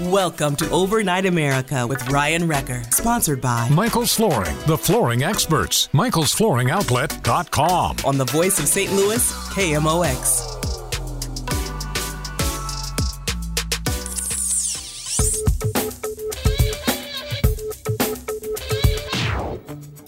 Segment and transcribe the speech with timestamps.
[0.00, 5.86] Welcome to Overnight America with Ryan Wrecker, sponsored by Michael's Flooring, the flooring experts.
[5.92, 7.96] Michael'sFlooringOutlet.com.
[8.04, 8.92] on the voice of St.
[8.92, 10.50] Louis, KMOX.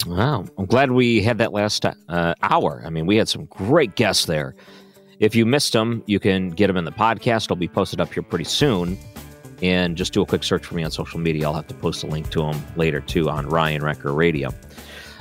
[0.05, 0.45] Wow.
[0.57, 2.81] I'm glad we had that last uh, hour.
[2.85, 4.55] I mean, we had some great guests there.
[5.19, 7.45] If you missed them, you can get them in the podcast.
[7.45, 8.97] It'll be posted up here pretty soon.
[9.61, 11.45] And just do a quick search for me on social media.
[11.45, 14.53] I'll have to post a link to them later, too, on Ryan Wrecker Radio.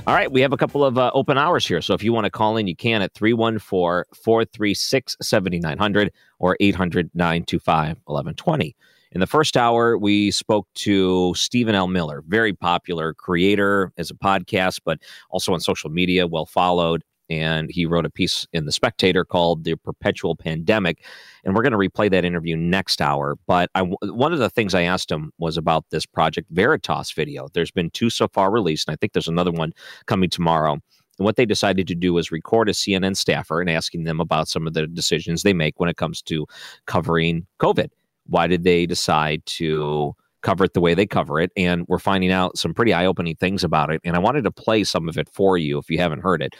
[0.06, 1.83] All right, we have a couple of uh, open hours here.
[1.83, 7.11] So if you want to call in, you can at 314 436 7900 or 800
[7.14, 8.77] 925 1120.
[9.11, 11.89] In the first hour, we spoke to Stephen L.
[11.89, 17.03] Miller, very popular creator as a podcast, but also on social media, well followed.
[17.29, 21.05] And he wrote a piece in The Spectator called The Perpetual Pandemic.
[21.45, 23.37] And we're going to replay that interview next hour.
[23.47, 27.48] But I, one of the things I asked him was about this Project Veritas video.
[27.53, 29.73] There's been two so far released, and I think there's another one
[30.07, 30.79] coming tomorrow.
[31.19, 34.48] And what they decided to do was record a CNN staffer and asking them about
[34.48, 36.47] some of the decisions they make when it comes to
[36.86, 37.91] covering COVID.
[38.27, 41.53] Why did they decide to cover it the way they cover it?
[41.57, 44.01] And we're finding out some pretty eye opening things about it.
[44.05, 46.55] And I wanted to play some of it for you if you haven't heard it.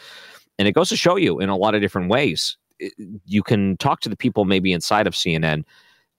[0.59, 2.57] And it goes to show you in a lot of different ways.
[3.25, 5.63] You can talk to the people maybe inside of CNN.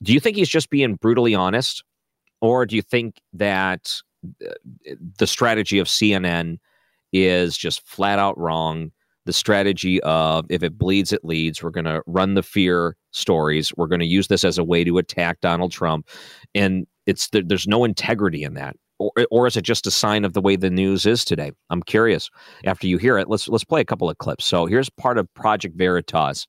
[0.02, 1.82] Do you think he's just being brutally honest?
[2.40, 4.00] Or do you think that
[4.46, 4.52] uh,
[5.18, 6.58] the strategy of CNN
[7.12, 8.92] is just flat out wrong?
[9.24, 11.62] The strategy of if it bleeds, it leads.
[11.62, 13.72] We're going to run the fear stories.
[13.76, 16.08] We're going to use this as a way to attack Donald Trump.
[16.54, 18.76] And it's there's no integrity in that.
[18.98, 21.52] Or, or is it just a sign of the way the news is today?
[21.70, 22.30] I'm curious.
[22.64, 24.44] After you hear it, let's let's play a couple of clips.
[24.44, 26.46] So here's part of Project Veritas,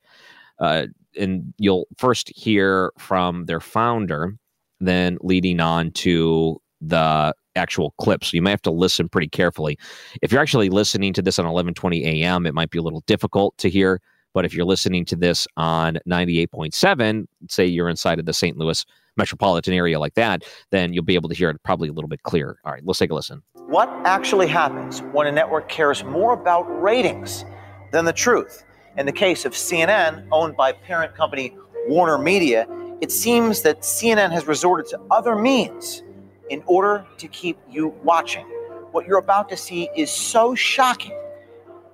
[0.59, 4.35] uh, and you'll first hear from their founder,
[4.79, 8.31] then leading on to the actual clips.
[8.31, 9.77] So you may have to listen pretty carefully.
[10.21, 13.57] If you're actually listening to this on 11:20 a.m., it might be a little difficult
[13.59, 14.01] to hear.
[14.33, 18.57] But if you're listening to this on 98.7, say you're inside of the St.
[18.57, 18.85] Louis
[19.17, 22.23] metropolitan area like that, then you'll be able to hear it probably a little bit
[22.23, 22.57] clearer.
[22.63, 23.43] All right, let's take a listen.
[23.53, 27.45] What actually happens when a network cares more about ratings
[27.91, 28.63] than the truth?
[28.97, 31.55] In the case of CNN, owned by parent company
[31.87, 32.67] Warner Media,
[33.01, 36.03] it seems that CNN has resorted to other means
[36.49, 38.45] in order to keep you watching.
[38.91, 41.17] What you're about to see is so shocking.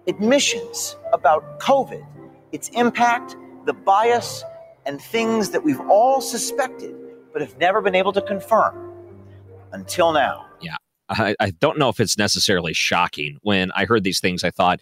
[0.08, 2.06] Admissions about COVID,
[2.52, 3.36] its impact,
[3.66, 4.44] the bias,
[4.86, 6.96] and things that we've all suspected
[7.34, 8.94] but have never been able to confirm
[9.74, 10.46] until now.
[10.62, 10.78] Yeah.
[11.10, 13.38] I, I don't know if it's necessarily shocking.
[13.42, 14.80] When I heard these things, I thought,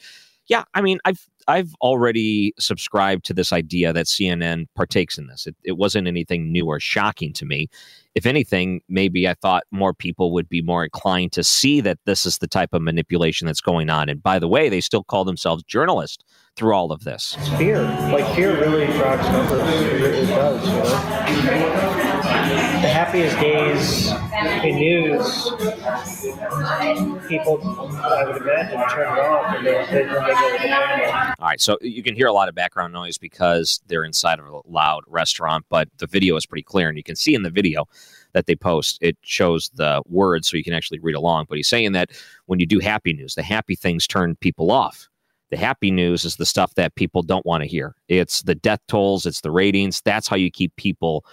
[0.48, 5.48] yeah, I mean, I've I've already subscribed to this idea that CNN partakes in this.
[5.48, 7.70] It, it wasn't anything new or shocking to me.
[8.16, 12.26] If anything, maybe I thought more people would be more inclined to see that this
[12.26, 14.08] is the type of manipulation that's going on.
[14.08, 16.24] And by the way, they still call themselves journalists
[16.56, 17.36] through all of this.
[17.58, 17.82] fear.
[17.82, 19.68] Like fear really drives numbers.
[19.82, 20.68] It, does.
[20.68, 22.04] You know?
[22.82, 24.12] The happiest days
[24.64, 25.44] in news,
[27.28, 31.34] people, I would imagine, turn it off and they, they, they go with the.
[31.40, 34.46] All right, so you can hear a lot of background noise because they're inside of
[34.48, 37.50] a loud restaurant, but the video is pretty clear, and you can see in the
[37.50, 37.86] video
[38.34, 41.46] that they post it shows the words so you can actually read along.
[41.50, 42.12] But he's saying that
[42.46, 45.10] when you do happy news, the happy things turn people off.
[45.54, 47.94] The happy news is the stuff that people don't want to hear.
[48.08, 50.02] It's the death tolls, it's the ratings.
[50.04, 51.24] That's how you keep people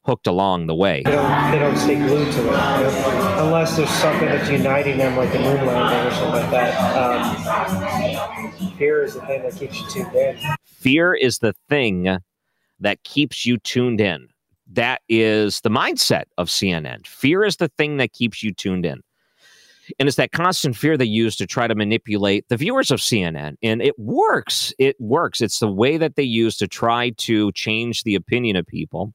[0.00, 1.02] hooked along the way.
[1.04, 5.30] They don't, they don't stay glued to it, unless there's something that's uniting them, like
[5.30, 8.50] the moon landing or something like that.
[8.50, 10.38] Um, fear is the thing that keeps you tuned in.
[10.64, 12.16] Fear is the thing
[12.80, 14.28] that keeps you tuned in.
[14.72, 17.06] That is the mindset of CNN.
[17.06, 19.02] Fear is the thing that keeps you tuned in.
[19.98, 23.56] And it's that constant fear they use to try to manipulate the viewers of CNN.
[23.62, 24.72] And it works.
[24.78, 25.40] It works.
[25.40, 29.12] It's the way that they use to try to change the opinion of people.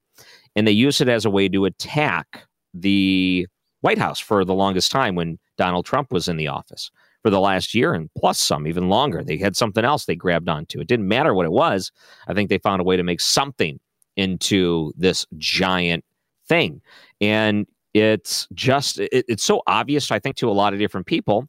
[0.56, 3.47] And they use it as a way to attack the
[3.81, 6.91] White House for the longest time when Donald Trump was in the office
[7.24, 9.24] for the last year and plus some, even longer.
[9.24, 10.79] They had something else they grabbed onto.
[10.79, 11.91] It didn't matter what it was.
[12.27, 13.79] I think they found a way to make something
[14.15, 16.03] into this giant
[16.47, 16.81] thing.
[17.19, 21.47] And it's just, it, it's so obvious, I think, to a lot of different people.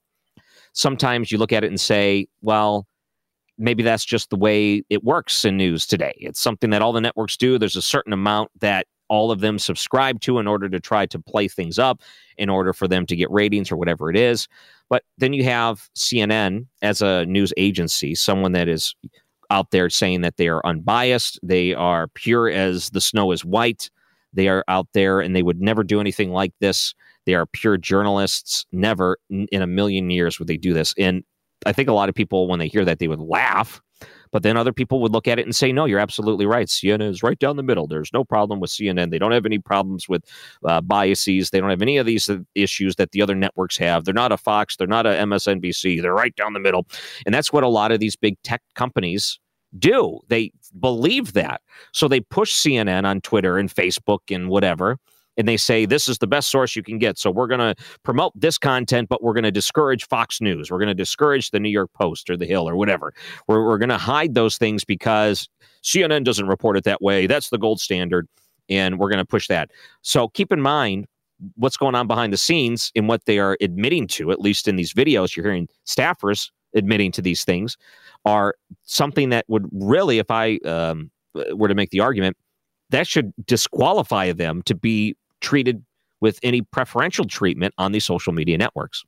[0.72, 2.86] Sometimes you look at it and say, well,
[3.58, 6.14] maybe that's just the way it works in news today.
[6.18, 7.58] It's something that all the networks do.
[7.58, 11.18] There's a certain amount that all of them subscribe to in order to try to
[11.18, 12.00] play things up,
[12.38, 14.48] in order for them to get ratings or whatever it is.
[14.88, 18.94] But then you have CNN as a news agency, someone that is
[19.50, 23.90] out there saying that they are unbiased, they are pure as the snow is white.
[24.32, 26.94] They are out there and they would never do anything like this.
[27.26, 28.66] They are pure journalists.
[28.72, 30.94] Never in a million years would they do this.
[30.98, 31.22] And
[31.66, 33.80] I think a lot of people, when they hear that, they would laugh
[34.32, 36.66] but then other people would look at it and say, no, you're absolutely right.
[36.66, 37.86] CNN is right down the middle.
[37.86, 39.10] There's no problem with CNN.
[39.10, 40.24] They don't have any problems with
[40.66, 41.50] uh, biases.
[41.50, 44.04] They don't have any of these uh, issues that the other networks have.
[44.04, 44.76] They're not a Fox.
[44.76, 46.00] They're not a MSNBC.
[46.00, 46.86] They're right down the middle.
[47.26, 49.38] And that's what a lot of these big tech companies
[49.78, 50.20] do.
[50.28, 51.62] They believe that.
[51.92, 54.98] So they push CNN on Twitter and Facebook and whatever
[55.36, 57.18] and they say this is the best source you can get.
[57.18, 60.70] So we're going to promote this content, but we're going to discourage Fox News.
[60.70, 63.14] We're going to discourage the New York Post or the Hill or whatever.
[63.48, 65.48] We're, we're going to hide those things because
[65.82, 67.26] CNN doesn't report it that way.
[67.26, 68.28] That's the gold standard.
[68.68, 69.70] And we're going to push that.
[70.02, 71.06] So keep in mind
[71.56, 74.76] what's going on behind the scenes and what they are admitting to, at least in
[74.76, 75.36] these videos.
[75.36, 77.76] You're hearing staffers admitting to these things
[78.24, 78.54] are
[78.84, 81.10] something that would really, if I um,
[81.54, 82.36] were to make the argument,
[82.90, 85.84] that should disqualify them to be treated
[86.20, 89.02] with any preferential treatment on these social media networks.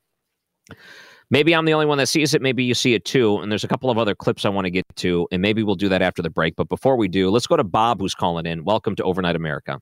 [1.30, 2.42] Maybe I'm the only one that sees it.
[2.42, 3.38] Maybe you see it too.
[3.38, 5.74] And there's a couple of other clips I want to get to, and maybe we'll
[5.74, 6.54] do that after the break.
[6.56, 8.64] But before we do, let's go to Bob, who's calling in.
[8.64, 9.80] Welcome to Overnight America.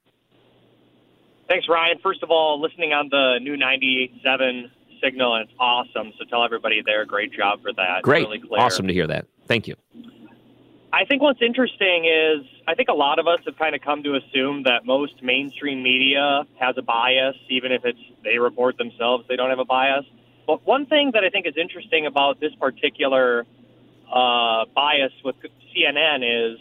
[1.52, 1.98] Thanks, Ryan.
[2.02, 4.70] First of all, listening on the new 98.7
[5.04, 6.14] signal, and it's awesome.
[6.18, 8.00] So tell everybody there, great job for that.
[8.00, 8.22] Great.
[8.22, 8.58] Really clear.
[8.58, 9.26] Awesome to hear that.
[9.48, 9.74] Thank you.
[10.94, 14.02] I think what's interesting is I think a lot of us have kind of come
[14.02, 19.26] to assume that most mainstream media has a bias, even if it's they report themselves
[19.28, 20.06] they don't have a bias.
[20.46, 23.44] But one thing that I think is interesting about this particular
[24.10, 25.36] uh, bias with
[25.76, 26.58] CNN is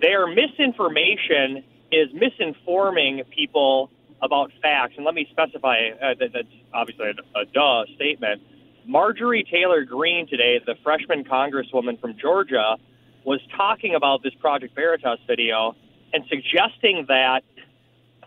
[0.00, 3.90] their misinformation is misinforming people
[4.22, 4.94] about facts.
[4.96, 8.42] And let me specify uh, that, that's obviously a, a duh statement.
[8.86, 12.76] Marjorie Taylor Greene today, the freshman congresswoman from Georgia,
[13.24, 15.74] was talking about this Project Veritas video
[16.12, 17.42] and suggesting that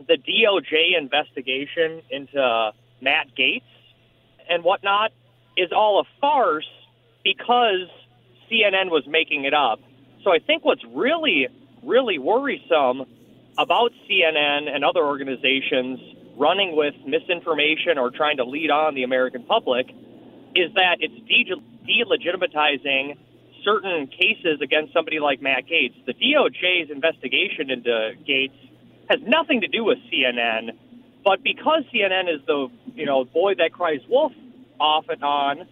[0.07, 2.71] the DOJ investigation into
[3.01, 3.61] Matt Gaetz
[4.49, 5.11] and whatnot
[5.55, 6.67] is all a farce
[7.23, 7.87] because
[8.49, 9.79] CNN was making it up.
[10.23, 11.47] So I think what's really,
[11.83, 13.05] really worrisome
[13.57, 15.99] about CNN and other organizations
[16.37, 19.87] running with misinformation or trying to lead on the American public
[20.55, 23.17] is that it's de- delegitimizing
[23.63, 25.93] certain cases against somebody like Matt Gaetz.
[26.05, 28.53] The DOJ's investigation into Gaetz
[29.09, 30.71] has nothing to do with CNN,
[31.23, 34.31] but because CNN is the you know boy that cries wolf
[34.79, 35.67] off and on,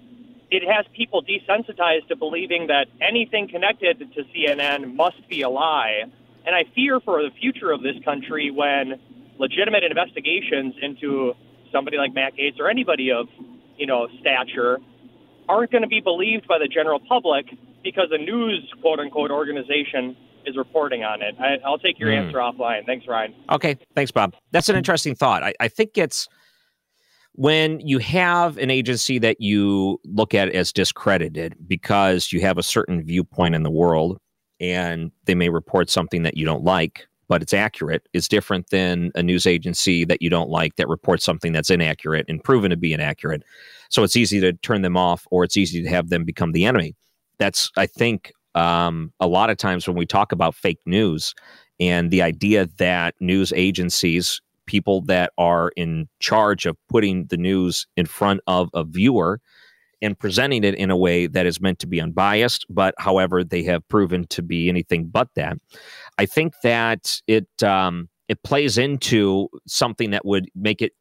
[0.52, 6.04] it has people desensitized to believing that anything connected to CNN must be a lie.
[6.46, 9.00] And I fear for the future of this country when
[9.38, 11.34] legitimate investigations into
[11.72, 13.28] somebody like Matt Gaetz or anybody of
[13.78, 14.78] you know stature
[15.50, 17.46] aren't going to be believed by the general public
[17.84, 21.36] because a news quote unquote organization is reporting on it.
[21.40, 22.26] I, will take your mm.
[22.26, 22.86] answer offline.
[22.86, 23.34] Thanks, Ryan.
[23.52, 23.78] Okay.
[23.96, 24.36] Thanks, Bob.
[24.52, 25.44] That's an interesting thought.
[25.44, 26.28] I, I think it's
[27.34, 32.64] when you have an agency that you look at as discredited because you have a
[32.64, 34.20] certain viewpoint in the world
[34.60, 39.12] and they may report something that you don't like but it's accurate is different than
[39.16, 42.78] a news agency that you don't like that reports something that's inaccurate and proven to
[42.78, 43.44] be inaccurate.
[43.90, 46.66] So it's easy to turn them off or it's easy to have them become the
[46.66, 46.96] enemy.
[47.38, 51.34] That's I think um, a lot of times when we talk about fake news
[51.80, 57.86] and the idea that news agencies, people that are in charge of putting the news
[57.98, 59.42] in front of a viewer
[60.02, 63.64] and presenting it in a way that is meant to be unbiased, but however, they
[63.64, 65.58] have proven to be anything but that.
[66.18, 70.94] I think that it um, it plays into something that would make it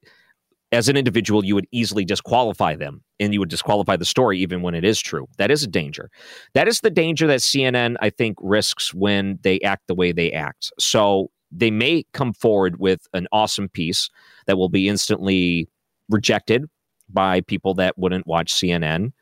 [0.72, 4.60] as an individual you would easily disqualify them and you would disqualify the story even
[4.60, 5.26] when it is true.
[5.38, 6.10] That is a danger.
[6.54, 10.32] That is the danger that cnn i think risks when they act the way they
[10.32, 10.72] act.
[10.78, 14.10] So they may come forward with an awesome piece
[14.46, 15.68] that will be instantly
[16.10, 16.64] rejected
[17.08, 19.12] by people that wouldn't watch cnn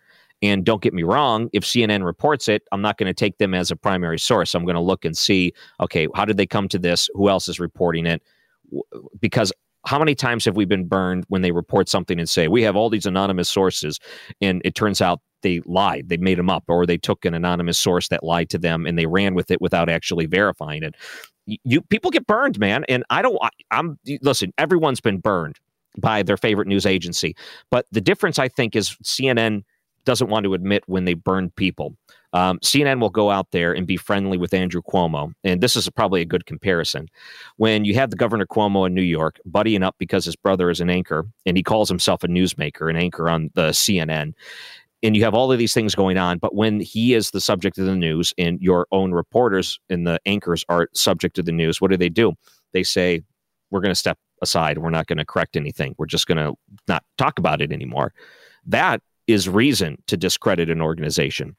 [0.42, 3.54] and don't get me wrong, if CNN reports it, I'm not going to take them
[3.54, 4.54] as a primary source.
[4.54, 7.08] I'm going to look and see, okay, how did they come to this?
[7.14, 8.22] Who else is reporting it?
[9.20, 9.52] Because
[9.86, 12.74] how many times have we been burned when they report something and say, we have
[12.74, 14.00] all these anonymous sources,
[14.40, 17.78] and it turns out they lied, they made them up, or they took an anonymous
[17.78, 20.94] source that lied to them and they ran with it without actually verifying it.
[21.46, 22.84] You people get burned, man.
[22.88, 23.36] And I don't,
[23.72, 25.58] I'm, listen, everyone's been burned
[25.99, 27.37] by their favorite news agency.
[27.70, 29.62] But the difference, I think, is CNN
[30.04, 31.96] doesn't want to admit when they burn people.
[32.32, 35.32] Um, CNN will go out there and be friendly with Andrew Cuomo.
[35.44, 37.08] And this is probably a good comparison.
[37.56, 40.80] When you have the Governor Cuomo in New York buddying up because his brother is
[40.80, 44.32] an anchor and he calls himself a newsmaker, an anchor on the CNN.
[45.02, 46.38] And you have all of these things going on.
[46.38, 50.18] But when he is the subject of the news and your own reporters and the
[50.25, 52.32] anchors are subject to the news, what do they do?
[52.72, 53.22] They say,
[53.70, 54.78] we're going to step aside.
[54.78, 55.94] We're not going to correct anything.
[55.99, 56.54] We're just going to
[56.88, 58.12] not talk about it anymore.
[58.66, 61.56] That is reason to discredit an organization.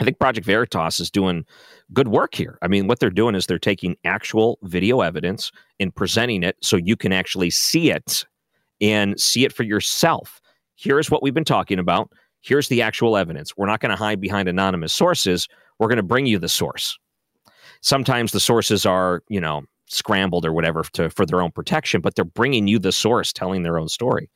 [0.00, 1.44] I think Project Veritas is doing
[1.92, 2.58] good work here.
[2.62, 6.76] I mean, what they're doing is they're taking actual video evidence and presenting it so
[6.76, 8.26] you can actually see it
[8.80, 10.40] and see it for yourself.
[10.74, 12.10] Here's what we've been talking about.
[12.40, 13.56] Here's the actual evidence.
[13.56, 15.46] We're not going to hide behind anonymous sources.
[15.78, 16.98] We're going to bring you the source.
[17.80, 19.62] Sometimes the sources are, you know,
[19.92, 23.62] scrambled or whatever to, for their own protection, but they're bringing you the source telling
[23.62, 24.30] their own story.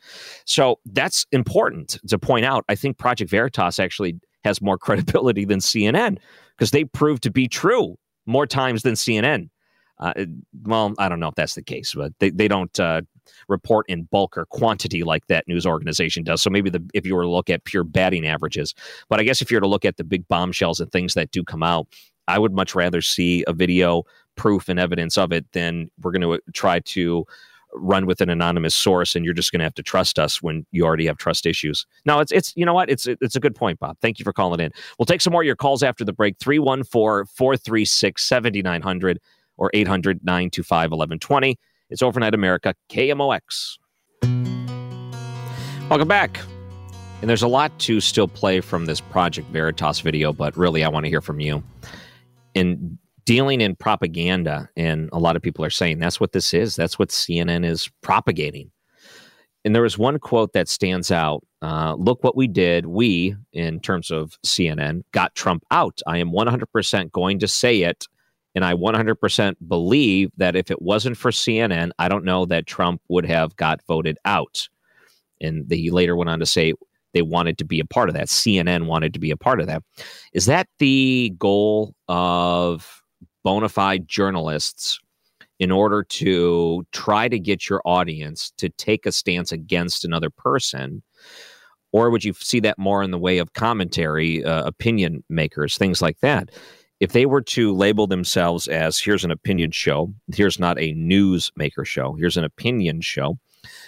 [0.44, 2.64] So that's important to point out.
[2.68, 6.18] I think Project Veritas actually has more credibility than CNN
[6.56, 7.96] because they proved to be true
[8.26, 9.48] more times than CNN.
[9.98, 10.12] Uh,
[10.64, 13.00] well, I don't know if that's the case, but they, they don't uh,
[13.48, 16.42] report in bulk or quantity like that news organization does.
[16.42, 18.74] So maybe the, if you were to look at pure batting averages,
[19.08, 21.30] but I guess if you were to look at the big bombshells and things that
[21.30, 21.86] do come out,
[22.28, 24.02] I would much rather see a video
[24.36, 27.26] proof and evidence of it, then we're going to uh, try to
[27.72, 30.64] run with an anonymous source and you're just going to have to trust us when
[30.70, 31.86] you already have trust issues.
[32.04, 32.88] No, it's it's you know what?
[32.88, 33.98] It's it's a good point, Bob.
[34.00, 34.70] Thank you for calling in.
[34.98, 36.38] We'll take some more of your calls after the break.
[36.38, 39.16] 314-436-7900
[39.58, 41.54] or 800-925-1120.
[41.90, 43.78] It's Overnight America KMOX.
[45.88, 46.40] Welcome back.
[47.20, 50.88] And there's a lot to still play from this Project Veritas video, but really I
[50.88, 51.62] want to hear from you.
[52.54, 54.70] And dealing in propaganda.
[54.76, 56.76] And a lot of people are saying that's what this is.
[56.76, 58.70] That's what CNN is propagating.
[59.64, 61.44] And there was one quote that stands out.
[61.60, 62.86] Uh, Look what we did.
[62.86, 66.00] We, in terms of CNN, got Trump out.
[66.06, 68.06] I am 100% going to say it.
[68.54, 73.02] And I 100% believe that if it wasn't for CNN, I don't know that Trump
[73.08, 74.68] would have got voted out.
[75.40, 76.72] And he later went on to say
[77.12, 78.28] they wanted to be a part of that.
[78.28, 79.82] CNN wanted to be a part of that.
[80.32, 83.02] Is that the goal of
[83.46, 84.98] bona fide journalists
[85.60, 91.00] in order to try to get your audience to take a stance against another person?
[91.92, 96.02] Or would you see that more in the way of commentary, uh, opinion makers, things
[96.02, 96.50] like that?
[96.98, 101.52] If they were to label themselves as here's an opinion show, here's not a news
[101.54, 103.38] maker show, here's an opinion show,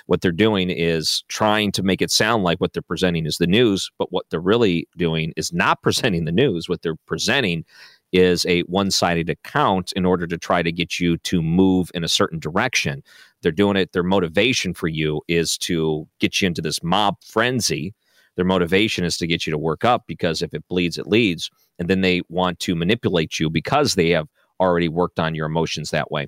[0.07, 3.47] what they're doing is trying to make it sound like what they're presenting is the
[3.47, 6.69] news, but what they're really doing is not presenting the news.
[6.69, 7.65] What they're presenting
[8.12, 12.05] is a one sided account in order to try to get you to move in
[12.05, 13.03] a certain direction.
[13.43, 17.95] They're doing it, their motivation for you is to get you into this mob frenzy.
[18.37, 21.50] Their motivation is to get you to work up because if it bleeds, it leads.
[21.79, 24.29] And then they want to manipulate you because they have
[24.61, 26.27] already worked on your emotions that way.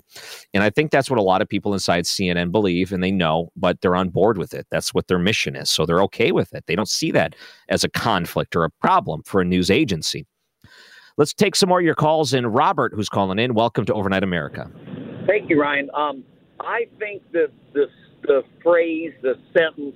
[0.53, 3.51] And I think that's what a lot of people inside CNN believe and they know,
[3.55, 4.67] but they're on board with it.
[4.71, 5.69] That's what their mission is.
[5.69, 6.65] So they're okay with it.
[6.67, 7.35] They don't see that
[7.69, 10.25] as a conflict or a problem for a news agency.
[11.21, 12.33] Let's take some more of your calls.
[12.33, 12.47] in.
[12.47, 14.71] Robert, who's calling in, welcome to Overnight America.
[15.27, 15.91] Thank you, Ryan.
[15.93, 16.23] Um,
[16.59, 17.85] I think that the,
[18.23, 19.95] the phrase, the sentence,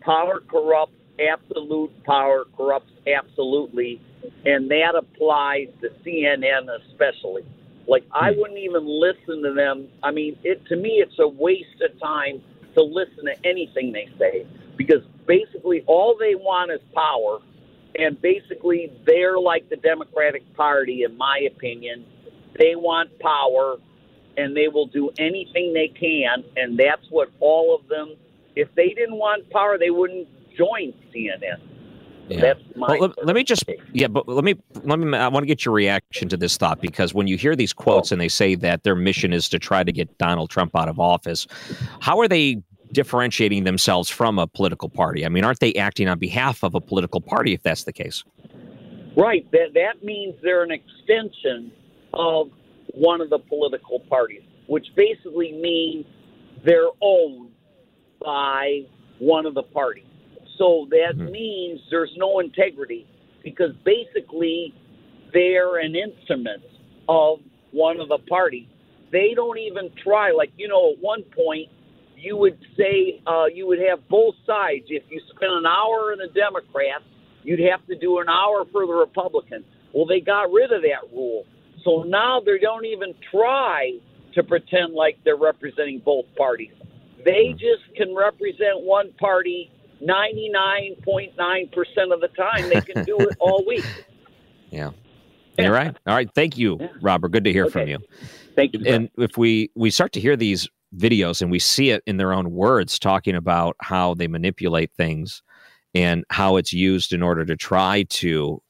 [0.00, 4.00] power corrupts, absolute power corrupts absolutely,
[4.46, 7.42] and that applies to CNN especially.
[7.86, 8.40] Like, I hmm.
[8.40, 9.88] wouldn't even listen to them.
[10.02, 12.40] I mean, it to me, it's a waste of time
[12.76, 14.46] to listen to anything they say
[14.78, 17.40] because basically all they want is power
[17.96, 22.04] and basically they're like the Democratic Party, in my opinion.
[22.58, 23.76] They want power,
[24.36, 28.14] and they will do anything they can, and that's what all of them.
[28.54, 31.60] If they didn't want power, they wouldn't join CNN.
[32.28, 32.40] Yeah.
[32.40, 32.86] That's my.
[32.88, 35.16] Well, let, let me just yeah, but let me let me.
[35.16, 38.12] I want to get your reaction to this thought because when you hear these quotes
[38.12, 41.00] and they say that their mission is to try to get Donald Trump out of
[41.00, 41.46] office,
[42.00, 45.24] how are they differentiating themselves from a political party?
[45.26, 48.24] I mean, aren't they acting on behalf of a political party if that's the case?
[49.16, 49.50] Right.
[49.52, 51.72] That that means they're an extension
[52.14, 52.50] of
[52.94, 56.06] one of the political parties, which basically means
[56.64, 57.50] they're owned
[58.20, 58.82] by
[59.18, 60.04] one of the parties.
[60.58, 61.32] So that Mm-hmm.
[61.32, 63.06] means there's no integrity
[63.42, 64.74] because basically
[65.32, 66.62] they're an instrument
[67.08, 67.40] of
[67.72, 68.68] one of the parties.
[69.10, 70.30] They don't even try.
[70.30, 71.68] Like, you know, at one point,
[72.22, 74.84] you would say uh, you would have both sides.
[74.88, 77.04] If you spent an hour in the Democrats,
[77.42, 79.64] you'd have to do an hour for the Republicans.
[79.92, 81.44] Well, they got rid of that rule.
[81.84, 83.98] So now they don't even try
[84.34, 86.72] to pretend like they're representing both parties.
[87.24, 89.70] They just can represent one party
[90.02, 92.68] 99.9% of the time.
[92.68, 93.84] They can do it all week.
[94.70, 94.92] Yeah.
[95.58, 95.94] You're right.
[96.06, 96.30] All right.
[96.34, 97.28] Thank you, Robert.
[97.28, 97.98] Good to hear from you.
[98.56, 98.80] Thank you.
[98.86, 102.32] And if we we start to hear these videos and we see it in their
[102.32, 105.42] own words talking about how they manipulate things
[105.94, 108.60] and how it's used in order to try to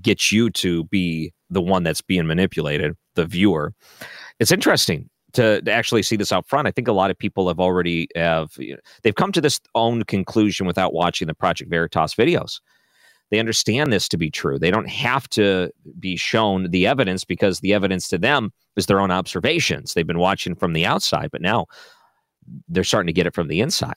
[0.00, 3.72] get you to be the one that's being manipulated, the viewer.
[4.40, 6.66] It's interesting to, to actually see this out front.
[6.66, 9.60] I think a lot of people have already have you know, they've come to this
[9.74, 12.60] own conclusion without watching the Project Veritas videos.
[13.34, 14.60] They understand this to be true.
[14.60, 19.00] They don't have to be shown the evidence because the evidence to them is their
[19.00, 19.92] own observations.
[19.92, 21.66] They've been watching from the outside, but now
[22.68, 23.96] they're starting to get it from the inside.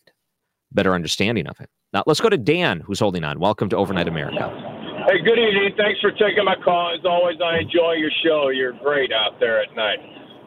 [0.72, 1.70] Better understanding of it.
[1.94, 3.40] Now let's go to Dan, who's holding on.
[3.40, 4.50] Welcome to Overnight America.
[5.08, 5.76] Hey, good evening.
[5.78, 6.96] Thanks for taking my call.
[6.98, 8.50] As always, I enjoy your show.
[8.50, 10.00] You're great out there at night.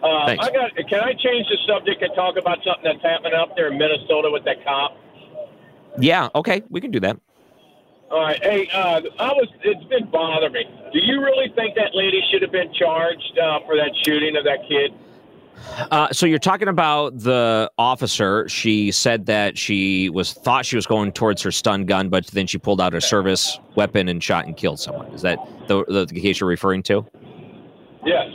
[0.03, 0.45] Uh, Thanks.
[0.45, 0.73] I got.
[0.89, 4.31] Can I change the subject and talk about something that's happening up there in Minnesota
[4.33, 4.97] with that cop?
[6.01, 7.21] Yeah, okay, we can do that.
[8.11, 8.43] All right.
[8.43, 9.49] Hey, uh, I was.
[9.62, 10.64] It's been bothering me.
[10.93, 14.45] Do you really think that lady should have been charged uh, for that shooting of
[14.45, 14.93] that kid?
[15.93, 18.49] Uh, so you're talking about the officer.
[18.49, 22.47] She said that she was thought she was going towards her stun gun, but then
[22.47, 25.07] she pulled out her service weapon and shot and killed someone.
[25.12, 25.38] Is that
[25.69, 27.07] the, the, the case you're referring to?
[28.05, 28.29] Yes.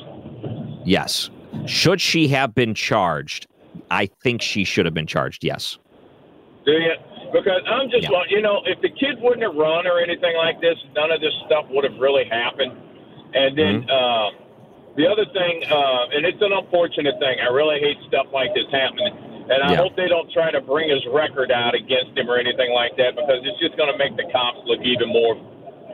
[0.86, 1.30] Yes.
[1.66, 3.48] Should she have been charged?
[3.92, 5.44] I think she should have been charged.
[5.44, 5.80] Yes.
[6.66, 6.94] Do you?
[7.36, 8.16] Because I'm just, Yeah.
[8.16, 11.20] like, you know, if the kid wouldn't have run or anything like this, none of
[11.20, 12.72] this stuff would have really happened.
[13.36, 13.92] And then Mm-hmm.
[13.92, 14.30] uh,
[14.96, 17.36] the other thing, uh, and it's an unfortunate thing.
[17.44, 19.12] I really hate stuff like this happening.
[19.52, 19.84] And I Yeah.
[19.84, 23.16] hope they don't try to bring his record out against him or anything like that
[23.20, 25.36] because it's just going to make the cops look even more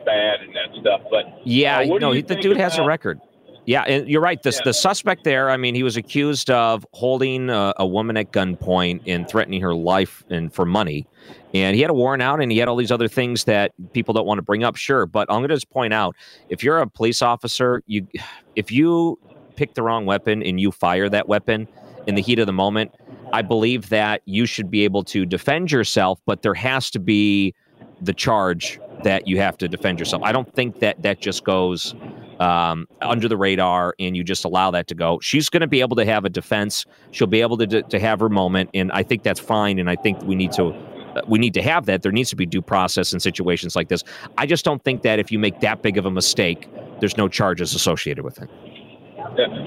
[0.05, 1.01] bad and that stuff.
[1.09, 3.19] But Yeah, uh, no, he, the dude has a record.
[3.65, 4.41] Yeah, and you're right.
[4.41, 4.61] The, Yeah.
[4.65, 9.01] the suspect there, I mean, he was accused of holding a, a woman at gunpoint
[9.05, 11.07] and threatening her life and for money.
[11.53, 14.13] And he had a warrant out and he had all these other things that people
[14.13, 15.05] don't want to bring up, sure.
[15.05, 16.15] But I'm going to just point out
[16.49, 18.07] if you're a police officer, you
[18.55, 19.19] if you
[19.57, 21.67] pick the wrong weapon and you fire that weapon
[22.07, 22.91] in the heat of the moment,
[23.33, 27.53] I believe that you should be able to defend yourself, but there has to be
[27.99, 30.21] the charge that you have to defend yourself.
[30.23, 31.95] I don't think that that just goes
[32.41, 35.19] um, under the radar and you just allow that to go.
[35.21, 36.85] She's going to be able to have a defense.
[37.11, 39.77] She'll be able to to have her moment, and I think that's fine.
[39.79, 42.01] And I think we need to uh, we need to have that.
[42.01, 44.03] There needs to be due process in situations like this.
[44.37, 46.67] I just don't think that if you make that big of a mistake,
[46.99, 48.49] there's no charges associated with it.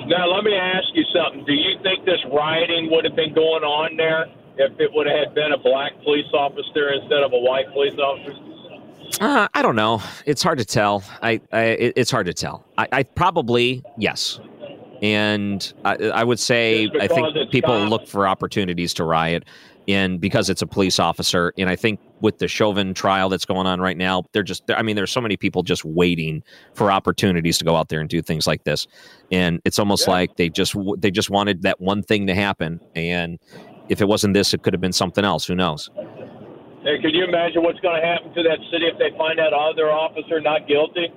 [0.08, 1.44] Now, let me ask you something.
[1.46, 4.26] Do you think this rioting would have been going on there
[4.58, 7.96] if it would have had been a black police officer instead of a white police
[7.98, 8.53] officer?
[9.20, 10.02] Uh, I don't know.
[10.26, 11.02] It's hard to tell.
[11.22, 12.64] I, I it- it's hard to tell.
[12.78, 14.40] I, I probably yes,
[15.02, 17.90] and I, I would say I think people cops.
[17.90, 19.44] look for opportunities to riot,
[19.86, 23.66] and because it's a police officer, and I think with the Chauvin trial that's going
[23.66, 24.64] on right now, they're just.
[24.70, 26.42] I mean, there's so many people just waiting
[26.74, 28.86] for opportunities to go out there and do things like this,
[29.30, 33.38] and it's almost like they just they just wanted that one thing to happen, and
[33.88, 35.46] if it wasn't this, it could have been something else.
[35.46, 35.90] Who knows?
[36.84, 39.52] Hey, could you imagine what's going to happen to that city if they find out
[39.52, 41.08] oh, other officer not guilty?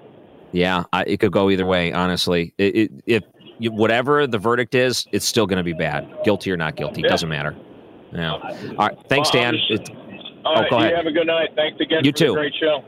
[0.53, 1.91] Yeah, I, it could go either way.
[1.91, 3.23] Honestly, it, it, if
[3.71, 7.01] whatever the verdict is, it's still going to be bad, guilty or not guilty.
[7.01, 7.09] Yeah.
[7.09, 7.55] Doesn't matter.
[8.13, 8.31] Yeah.
[8.33, 8.41] All
[8.77, 8.97] right.
[9.09, 9.53] Thanks, Well, Dan.
[9.69, 9.89] just- It-
[10.45, 10.95] All Oh, right, go you ahead.
[10.95, 11.49] have a good night.
[11.55, 12.33] Thanks again You for too.
[12.33, 12.81] great show.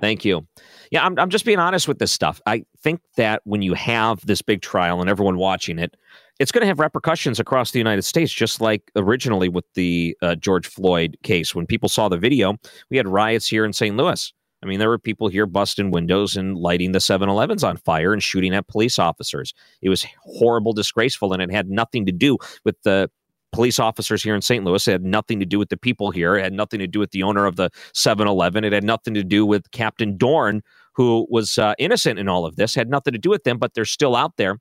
[0.00, 0.44] Thank you.
[0.90, 2.40] Yeah, I'm, I'm just being honest with this stuff.
[2.46, 5.96] I think that when you have this big trial and everyone watching it,
[6.38, 10.34] it's going to have repercussions across the United States, just like originally with the uh,
[10.34, 11.54] George Floyd case.
[11.54, 12.56] When people saw the video,
[12.90, 13.96] we had riots here in St.
[13.96, 14.32] Louis.
[14.62, 18.12] I mean, there were people here busting windows and lighting the 7 Elevens on fire
[18.12, 19.54] and shooting at police officers.
[19.82, 23.10] It was horrible, disgraceful, and it had nothing to do with the
[23.52, 24.64] police officers here in St.
[24.64, 24.86] Louis.
[24.86, 26.36] It had nothing to do with the people here.
[26.36, 28.64] It had nothing to do with the owner of the 7 Eleven.
[28.64, 30.62] It had nothing to do with Captain Dorn,
[30.94, 32.76] who was uh, innocent in all of this.
[32.76, 34.58] It had nothing to do with them, but they're still out there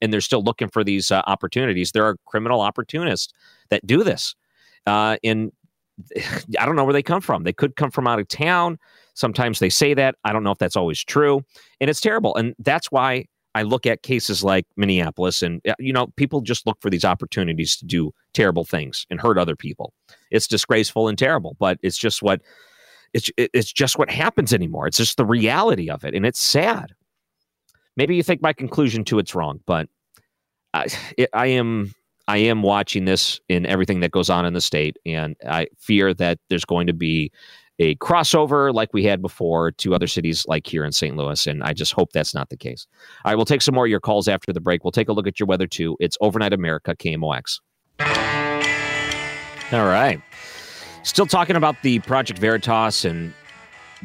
[0.00, 1.92] and they're still looking for these uh, opportunities.
[1.92, 3.32] There are criminal opportunists
[3.70, 4.34] that do this.
[4.86, 5.52] Uh, and
[6.58, 7.44] I don't know where they come from.
[7.44, 8.78] They could come from out of town.
[9.14, 10.16] Sometimes they say that.
[10.24, 11.42] I don't know if that's always true.
[11.80, 12.36] And it's terrible.
[12.36, 16.76] And that's why I look at cases like Minneapolis and, you know, people just look
[16.82, 19.94] for these opportunities to do terrible things and hurt other people.
[20.30, 22.42] It's disgraceful and terrible, but it's just what.
[23.14, 24.86] It's, it's just what happens anymore.
[24.86, 26.14] It's just the reality of it.
[26.14, 26.92] And it's sad.
[27.96, 29.88] Maybe you think my conclusion to it's wrong, but
[30.74, 31.92] I, it, I am
[32.28, 36.12] I am watching this in everything that goes on in the state, and I fear
[36.14, 37.30] that there's going to be
[37.78, 41.16] a crossover like we had before to other cities like here in St.
[41.16, 41.46] Louis.
[41.46, 42.86] And I just hope that's not the case.
[43.24, 44.82] Right, we'll take some more of your calls after the break.
[44.82, 45.96] We'll take a look at your weather too.
[46.00, 47.60] It's Overnight America, KMOX.
[49.72, 50.20] All right.
[51.02, 53.32] Still talking about the Project Veritas and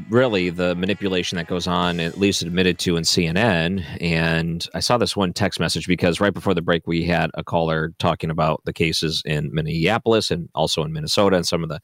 [0.09, 3.83] really the manipulation that goes on, at least admitted to in CNN.
[4.01, 7.43] And I saw this one text message because right before the break, we had a
[7.43, 11.79] caller talking about the cases in Minneapolis and also in Minnesota and some of the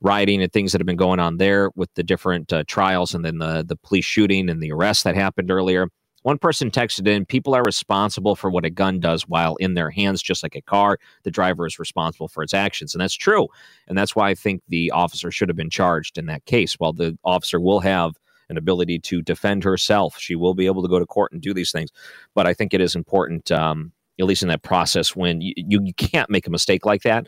[0.00, 3.24] rioting and things that have been going on there with the different uh, trials and
[3.24, 5.88] then the, the police shooting and the arrest that happened earlier.
[6.28, 9.88] One person texted in, people are responsible for what a gun does while in their
[9.88, 10.98] hands, just like a car.
[11.22, 12.92] The driver is responsible for its actions.
[12.92, 13.48] And that's true.
[13.86, 16.74] And that's why I think the officer should have been charged in that case.
[16.74, 18.12] While the officer will have
[18.50, 21.54] an ability to defend herself, she will be able to go to court and do
[21.54, 21.88] these things.
[22.34, 25.94] But I think it is important, um, at least in that process, when you, you
[25.94, 27.26] can't make a mistake like that.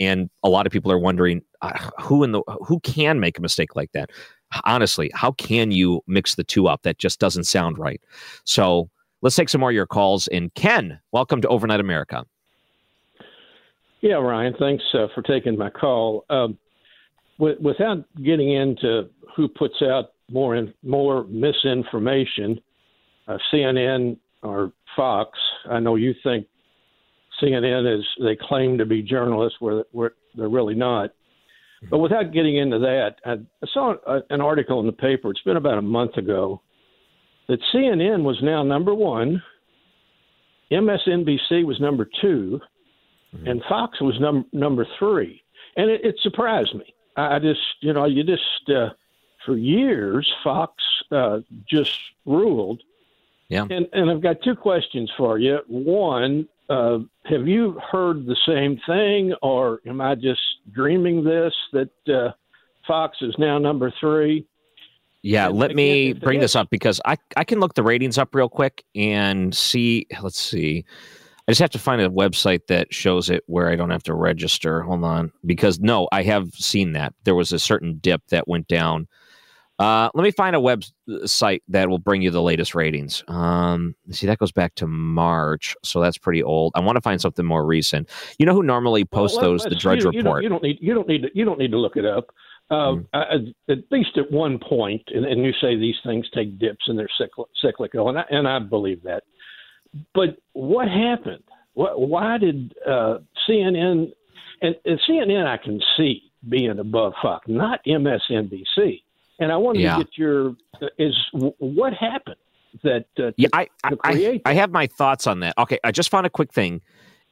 [0.00, 3.42] And a lot of people are wondering uh, who in the who can make a
[3.42, 4.10] mistake like that
[4.64, 6.82] honestly, how can you mix the two up?
[6.82, 8.00] That just doesn't sound right.
[8.44, 8.90] So
[9.22, 10.28] let's take some more of your calls.
[10.28, 12.24] And Ken, welcome to Overnight America.
[14.00, 16.24] Yeah, Ryan, thanks uh, for taking my call.
[16.30, 16.58] Um,
[17.38, 22.60] w- without getting into who puts out more in, more misinformation,
[23.28, 25.38] uh, CNN or Fox,
[25.70, 26.46] I know you think
[27.42, 31.10] CNN is they claim to be journalists where, where they're really not.
[31.88, 33.38] But without getting into that, I
[33.72, 33.94] saw
[34.28, 35.30] an article in the paper.
[35.30, 36.60] It's been about a month ago
[37.48, 39.42] that CNN was now number one,
[40.70, 42.60] MSNBC was number 2
[43.34, 43.46] mm-hmm.
[43.46, 45.42] and Fox was num- number three.
[45.76, 46.94] And it, it surprised me.
[47.16, 48.90] I, I just, you know, you just uh,
[49.44, 50.74] for years Fox
[51.10, 52.82] uh, just ruled.
[53.48, 53.66] Yeah.
[53.68, 55.58] And and I've got two questions for you.
[55.66, 60.40] One, uh, have you heard the same thing, or am I just
[60.72, 62.32] dreaming this that uh,
[62.86, 64.46] Fox is now number three?
[65.22, 68.34] Yeah, and let me bring this up because I, I can look the ratings up
[68.34, 70.06] real quick and see.
[70.22, 70.84] Let's see.
[71.46, 74.14] I just have to find a website that shows it where I don't have to
[74.14, 74.82] register.
[74.82, 75.32] Hold on.
[75.44, 77.12] Because no, I have seen that.
[77.24, 79.08] There was a certain dip that went down
[79.80, 83.24] uh, let me find a website that will bring you the latest ratings.
[83.28, 86.72] Um, see, that goes back to March, so that's pretty old.
[86.74, 88.08] I want to find something more recent.
[88.38, 89.64] You know who normally posts well, those?
[89.64, 90.42] The Drudge you, Report.
[90.42, 90.78] You don't, you don't, need.
[90.80, 91.22] You don't need.
[91.22, 92.26] To, you don't need to look it up.
[92.70, 93.54] Uh, mm.
[93.68, 97.08] at least at one point, and, and, you say these things take dips and they're
[97.60, 99.24] cyclical, and I, and I believe that.
[100.14, 101.42] But what happened?
[101.74, 104.12] What, why did uh, CNN
[104.62, 109.02] and, and CNN I can see being above Fox, not MSNBC.
[109.40, 109.96] And I wanted yeah.
[109.96, 110.56] to get your
[110.98, 112.36] is what happened
[112.84, 115.54] that uh, yeah I I, I have my thoughts on that.
[115.58, 116.82] Okay, I just found a quick thing.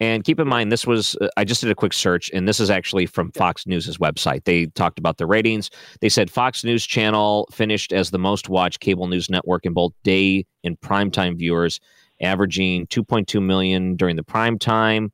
[0.00, 2.60] And keep in mind, this was, uh, I just did a quick search, and this
[2.60, 4.44] is actually from Fox News' website.
[4.44, 5.70] They talked about the ratings.
[6.00, 9.92] They said Fox News Channel finished as the most watched cable news network in both
[10.04, 11.80] day and primetime viewers,
[12.20, 15.12] averaging 2.2 million during the prime time.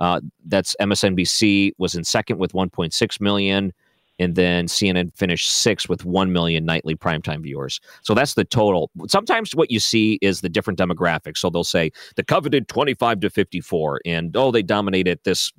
[0.00, 3.72] Uh, that's MSNBC was in second with 1.6 million
[4.18, 7.80] and then CNN finished sixth with 1 million nightly primetime viewers.
[8.02, 8.90] So that's the total.
[9.08, 11.38] Sometimes what you see is the different demographics.
[11.38, 15.52] So they'll say the coveted 25 to 54, and oh, they dominated this.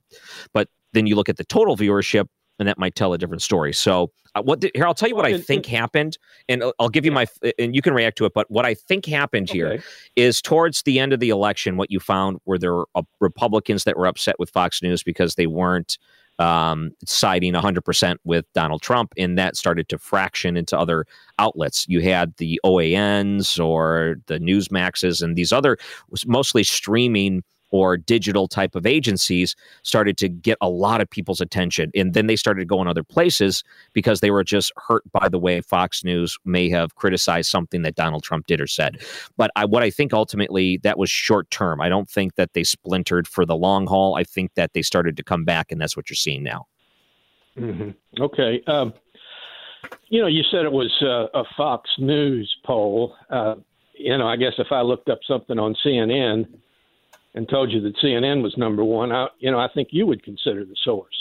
[0.54, 2.28] But then you look at the total viewership,
[2.60, 3.74] and that might tell a different story.
[3.74, 4.86] So, uh, what did, here?
[4.86, 7.28] I'll tell you what I think happened, and I'll give you my,
[7.60, 8.34] and you can react to it.
[8.34, 9.58] But what I think happened okay.
[9.58, 9.84] here
[10.16, 13.84] is towards the end of the election, what you found were there were uh, Republicans
[13.84, 15.98] that were upset with Fox News because they weren't
[16.40, 21.06] um, siding 100% with Donald Trump, and that started to fraction into other
[21.40, 21.86] outlets.
[21.88, 25.78] You had the OANs or the Newsmaxes and these other
[26.26, 27.44] mostly streaming
[27.74, 31.90] or digital type of agencies started to get a lot of people's attention.
[31.96, 35.60] And then they started going other places because they were just hurt by the way
[35.60, 39.02] Fox News may have criticized something that Donald Trump did or said.
[39.38, 41.82] But I, what I think ultimately that was short term.
[41.82, 44.16] I don't think that they splintered for the long haul.
[44.16, 46.68] I think that they started to come back, and that's what you're seeing now.
[47.58, 48.22] Mm-hmm.
[48.22, 48.62] Okay.
[48.68, 48.94] Um,
[50.10, 53.16] you know, you said it was uh, a Fox News poll.
[53.32, 53.56] Uh,
[53.96, 56.46] you know, I guess if I looked up something on CNN
[57.36, 60.24] and told you that CNN was number one, I, you know, I think you would
[60.24, 61.16] consider the source.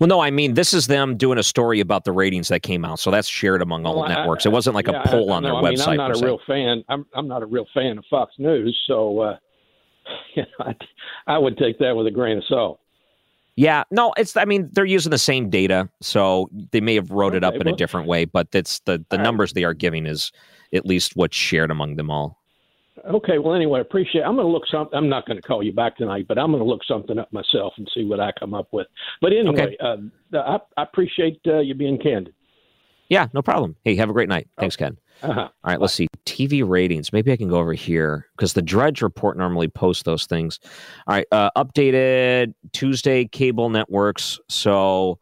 [0.00, 2.84] Well, no, I mean this is them doing a story about the ratings that came
[2.84, 4.44] out, so that's shared among all well, networks.
[4.44, 5.88] it wasn't like yeah, a poll on their I mean, website.
[5.88, 6.84] I'm not a real fan.
[6.88, 9.36] I'm I'm not a real fan of Fox News, so uh,
[10.34, 10.74] you know, I,
[11.28, 12.80] I would take that with a grain of salt.
[13.54, 14.36] Yeah, no, it's.
[14.36, 17.54] I mean, they're using the same data, so they may have wrote okay, it up
[17.54, 19.54] in well, a different way, but it's the the numbers right.
[19.56, 20.32] they are giving is
[20.72, 22.37] at least what's shared among them all.
[23.06, 24.22] Okay, well, anyway, appreciate.
[24.22, 24.88] I'm going to look some.
[24.92, 27.32] I'm not going to call you back tonight, but I'm going to look something up
[27.32, 28.86] myself and see what I come up with.
[29.20, 29.76] But anyway, okay.
[29.80, 32.34] uh, I, I, appreciate uh, you being candid.
[33.08, 33.76] Yeah, no problem.
[33.84, 34.48] Hey, have a great night.
[34.58, 34.98] Thanks, Ken.
[35.22, 35.40] Uh-huh.
[35.40, 36.08] All right, let's see.
[36.26, 37.12] TV ratings.
[37.12, 40.60] Maybe I can go over here because the Drudge Report normally posts those things.
[41.06, 44.38] All right, uh, updated Tuesday cable networks.
[44.48, 45.18] So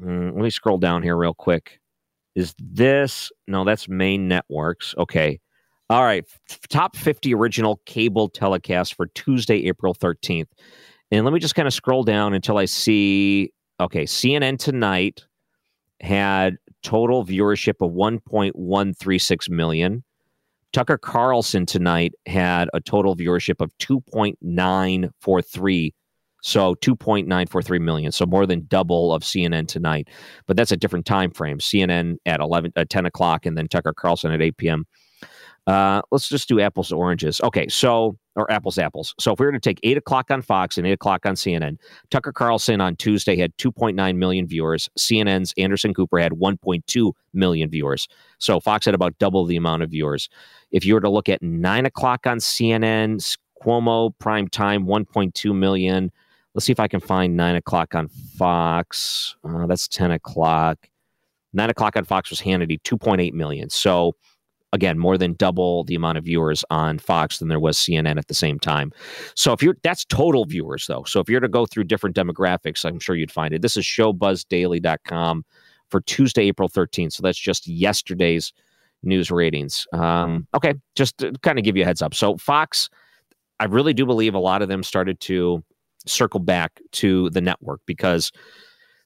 [0.00, 1.80] mm, let me scroll down here real quick.
[2.34, 3.64] Is this no?
[3.64, 4.94] That's main networks.
[4.96, 5.40] Okay.
[5.88, 6.24] All right,
[6.68, 10.48] top 50 original cable telecasts for Tuesday, April 13th.
[11.12, 15.26] And let me just kind of scroll down until I see okay, CNN tonight
[16.00, 20.02] had total viewership of 1.136 million.
[20.72, 25.92] Tucker Carlson tonight had a total viewership of 2.943
[26.42, 30.06] so 2.943 million so more than double of cnn tonight
[30.46, 33.94] but that's a different time frame cnn at 11 at 10 o'clock and then tucker
[33.94, 34.84] carlson at 8 p.m
[35.66, 37.40] uh, let's just do apples to oranges.
[37.42, 39.14] Okay, so or apples apples.
[39.18, 41.78] So if we were to take eight o'clock on Fox and eight o'clock on CNN,
[42.10, 44.90] Tucker Carlson on Tuesday had 2.9 million viewers.
[44.98, 48.06] CNN's Anderson Cooper had 1.2 million viewers.
[48.38, 50.28] So Fox had about double the amount of viewers.
[50.70, 56.12] If you were to look at nine o'clock on CNN, Cuomo prime time 1.2 million.
[56.54, 59.34] Let's see if I can find nine o'clock on Fox.
[59.44, 60.88] Uh, that's 10 o'clock.
[61.52, 63.70] Nine o'clock on Fox was Hannity, 2.8 million.
[63.70, 64.14] So
[64.72, 68.28] again more than double the amount of viewers on Fox than there was CNN at
[68.28, 68.92] the same time.
[69.34, 71.04] So if you're that's total viewers though.
[71.04, 73.62] So if you're to go through different demographics, I'm sure you'd find it.
[73.62, 75.44] This is showbuzzdaily.com
[75.88, 77.12] for Tuesday, April 13th.
[77.12, 78.52] So that's just yesterday's
[79.02, 79.86] news ratings.
[79.92, 82.14] Um, okay, just to kind of give you a heads up.
[82.14, 82.88] So Fox,
[83.60, 85.62] I really do believe a lot of them started to
[86.06, 88.30] circle back to the network because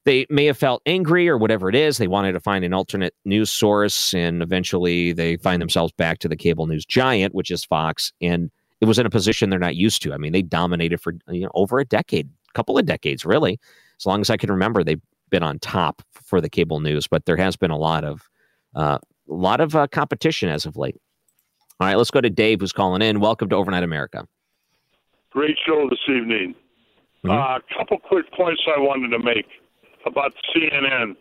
[0.04, 1.98] they may have felt angry or whatever it is.
[1.98, 6.28] They wanted to find an alternate news source, and eventually they find themselves back to
[6.28, 8.12] the cable news giant, which is Fox.
[8.20, 10.14] And it was in a position they're not used to.
[10.14, 13.58] I mean, they dominated for you know over a decade, a couple of decades, really.
[13.98, 17.06] As long as I can remember, they've been on top for the cable news.
[17.06, 18.28] But there has been a lot of
[18.74, 20.96] uh, a lot of uh, competition as of late.
[21.78, 23.20] All right, let's go to Dave, who's calling in.
[23.20, 24.26] Welcome to Overnight America.
[25.30, 26.54] Great show this evening.
[27.24, 27.30] A mm-hmm.
[27.30, 29.46] uh, couple quick points I wanted to make
[30.06, 31.16] about CNN.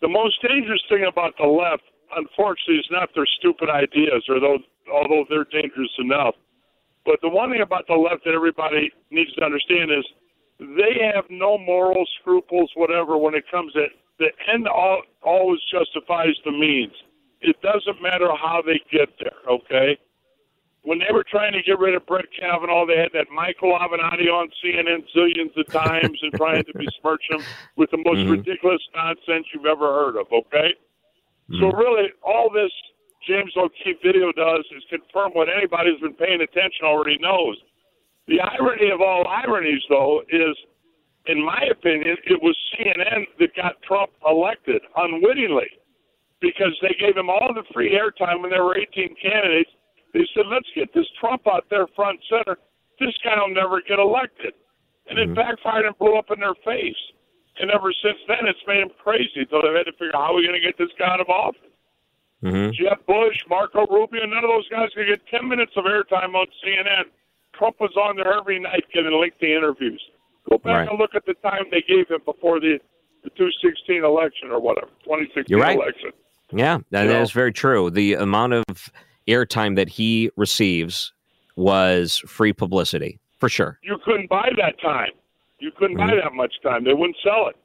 [0.00, 1.82] The most dangerous thing about the left,
[2.16, 4.60] unfortunately, is not their stupid ideas, those,
[4.92, 6.34] although they're dangerous enough.
[7.04, 10.04] But the one thing about the left that everybody needs to understand is
[10.58, 13.86] they have no moral scruples, whatever, when it comes to
[14.18, 16.92] the end all, always justifies the means.
[17.40, 19.98] It doesn't matter how they get there, okay?
[20.82, 24.26] When they were trying to get rid of Brett Kavanaugh, they had that Michael Avenatti
[24.26, 27.40] on CNN zillions of times and trying to besmirch him
[27.76, 28.42] with the most mm-hmm.
[28.42, 30.74] ridiculous nonsense you've ever heard of, okay?
[31.50, 31.60] Mm-hmm.
[31.60, 32.72] So, really, all this
[33.26, 37.56] James O'Keefe video does is confirm what anybody who's been paying attention already knows.
[38.26, 40.56] The irony of all ironies, though, is,
[41.26, 45.70] in my opinion, it was CNN that got Trump elected unwittingly
[46.40, 49.70] because they gave him all the free airtime when there were 18 candidates
[50.12, 52.58] they said, let's get this Trump out there front center.
[53.00, 54.52] This guy will never get elected.
[55.08, 55.34] And it mm-hmm.
[55.34, 57.00] backfired and blew up in their face.
[57.60, 59.44] And ever since then, it's made them crazy.
[59.50, 61.20] So they've had to figure out how are we going to get this guy out
[61.20, 61.60] of office.
[62.42, 62.72] Mm-hmm.
[62.74, 66.46] Jeb Bush, Marco Rubio, none of those guys could get 10 minutes of airtime on
[66.64, 67.06] CNN.
[67.54, 70.02] Trump was on there every night giving lengthy interviews.
[70.50, 70.88] Go back right.
[70.88, 72.78] and look at the time they gave him before the,
[73.22, 75.76] the 216 election or whatever, 2016 right.
[75.76, 76.10] election.
[76.52, 77.40] Yeah, that you is know?
[77.40, 77.90] very true.
[77.90, 78.64] The amount of
[79.28, 81.12] airtime that he receives
[81.56, 83.78] was free publicity for sure.
[83.82, 85.10] You couldn't buy that time.
[85.58, 86.10] You couldn't mm-hmm.
[86.10, 86.84] buy that much time.
[86.84, 87.56] They wouldn't sell it.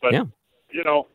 [0.00, 0.24] But yeah.
[0.70, 1.06] you know,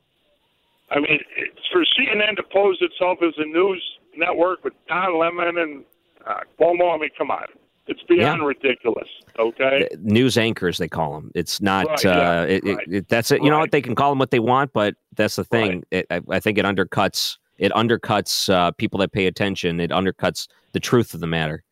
[0.91, 3.84] I mean, it's for CNN to pose itself as a news
[4.15, 5.84] network with Don Lemon and
[6.26, 6.96] uh, Cuomo.
[6.96, 7.46] I mean, come on.
[7.88, 8.48] It's beyond yeah.
[8.48, 9.08] ridiculous.
[9.39, 11.32] Okay, news anchors they call them.
[11.36, 11.88] It's not.
[11.88, 12.78] Right, yeah, uh, it, right.
[12.88, 13.36] it, it, that's it.
[13.36, 13.50] You right.
[13.50, 13.72] know what?
[13.72, 15.84] They can call them what they want, but that's the thing.
[15.93, 17.38] I, I, think it undercuts.
[17.58, 19.80] It undercuts uh, people that pay attention.
[19.80, 21.63] It undercuts the truth of the matter.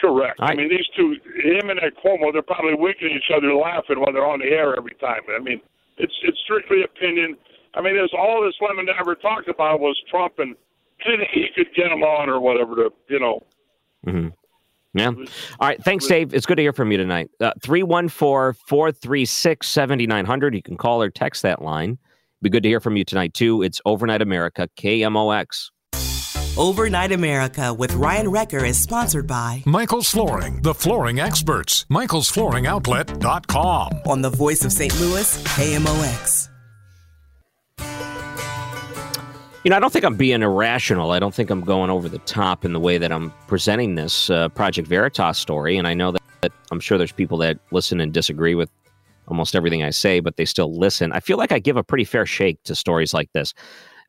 [0.00, 0.38] Correct.
[0.40, 3.98] I mean, these two, him and that Cuomo, they're probably winking at each other, laughing
[3.98, 5.22] while they're on the air every time.
[5.34, 5.60] I mean,
[5.96, 7.36] it's it's strictly opinion.
[7.74, 10.54] I mean, there's all this Lemon ever talked about was Trump and
[11.04, 13.42] he could get him on or whatever to, you know.
[14.06, 14.28] Mm-hmm.
[14.94, 15.08] Yeah.
[15.08, 15.82] All right.
[15.84, 16.32] Thanks, Dave.
[16.32, 17.30] It's good to hear from you tonight.
[17.38, 20.54] Uh, 314 436 7900.
[20.54, 21.98] You can call or text that line.
[22.46, 23.62] Be good to hear from you tonight, too.
[23.62, 25.72] It's Overnight America, KMOX.
[26.56, 31.84] Overnight America with Ryan Wrecker is sponsored by Michael's Flooring, the flooring experts.
[31.90, 34.02] Michael'sFlooringOutlet.com.
[34.06, 34.96] On the voice of St.
[35.00, 36.48] Louis, KMOX.
[39.64, 41.10] You know, I don't think I'm being irrational.
[41.10, 44.30] I don't think I'm going over the top in the way that I'm presenting this
[44.30, 45.78] uh, Project Veritas story.
[45.78, 48.70] And I know that, that I'm sure there's people that listen and disagree with
[49.28, 51.12] almost everything I say, but they still listen.
[51.12, 53.54] I feel like I give a pretty fair shake to stories like this.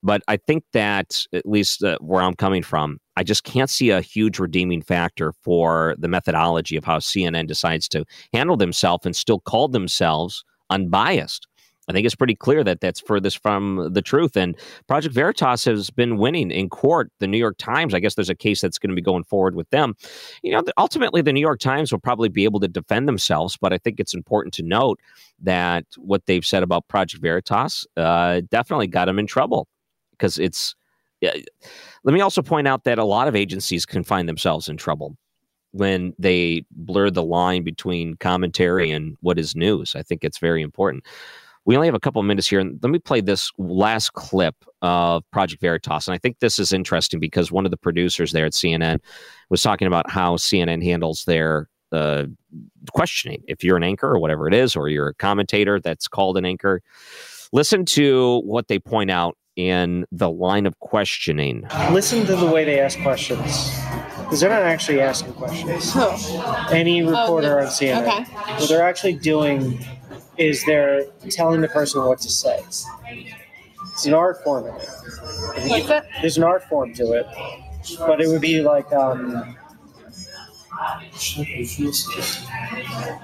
[0.03, 3.89] But I think that, at least uh, where I'm coming from, I just can't see
[3.89, 9.15] a huge redeeming factor for the methodology of how CNN decides to handle themselves and
[9.15, 11.47] still call themselves unbiased.
[11.87, 14.35] I think it's pretty clear that that's furthest from the truth.
[14.35, 17.11] And Project Veritas has been winning in court.
[17.19, 19.55] The New York Times, I guess there's a case that's going to be going forward
[19.55, 19.95] with them.
[20.43, 23.71] You know, ultimately, the New York Times will probably be able to defend themselves, but
[23.71, 24.99] I think it's important to note
[25.41, 29.67] that what they've said about Project Veritas uh, definitely got them in trouble
[30.11, 30.75] because it's.
[31.19, 31.33] Yeah.
[32.03, 35.17] Let me also point out that a lot of agencies can find themselves in trouble
[35.71, 39.95] when they blur the line between commentary and what is news.
[39.95, 41.05] I think it's very important.
[41.67, 44.55] We only have a couple of minutes here, and let me play this last clip
[44.81, 46.07] of Project Veritas.
[46.07, 48.99] And I think this is interesting because one of the producers there at CNN
[49.49, 52.23] was talking about how CNN handles their uh,
[52.93, 53.43] questioning.
[53.49, 56.45] If you're an anchor or whatever it is, or you're a commentator that's called an
[56.45, 56.81] anchor,
[57.51, 61.67] listen to what they point out in the line of questioning.
[61.91, 63.75] Listen to the way they ask questions.
[64.19, 65.91] Because they're not actually asking questions.
[65.95, 66.67] Oh.
[66.71, 68.01] Any reporter oh, on CNN.
[68.03, 68.23] Okay.
[68.33, 69.85] What they're actually doing
[70.37, 72.59] is they're telling the person what to say.
[73.93, 76.03] It's an art form in it.
[76.21, 77.25] There's an art form to it,
[77.99, 79.55] but it would be like um,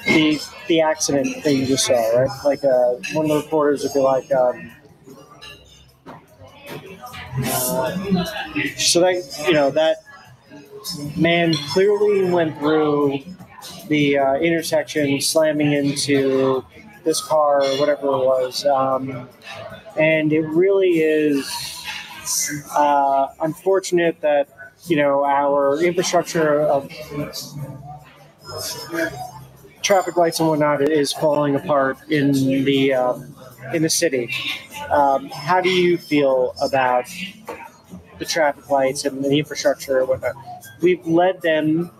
[0.05, 2.29] the the accident that you just saw, right?
[2.43, 4.31] Like uh, one of the reporters would be like.
[4.31, 4.71] Um,
[7.45, 8.25] uh,
[8.77, 9.97] so that you know that
[11.17, 13.19] man clearly went through
[13.87, 16.63] the uh, intersection, slamming into
[17.03, 18.65] this car or whatever it was.
[18.65, 19.29] Um,
[19.97, 21.45] and it really is
[22.75, 24.49] uh, unfortunate that
[24.87, 26.89] you know our infrastructure of
[29.81, 33.19] traffic lights and whatnot is falling apart in the uh,
[33.73, 34.33] in the city.
[34.89, 37.05] Um, how do you feel about
[38.19, 40.35] the traffic lights and the infrastructure and whatnot?
[40.81, 41.91] We've led them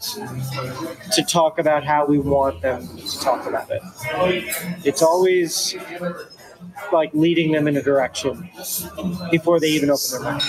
[0.00, 3.82] to talk about how we want them to talk about it.
[4.84, 5.74] It's always
[6.92, 8.50] like leading them in a direction
[9.30, 10.44] before they even open their mouth.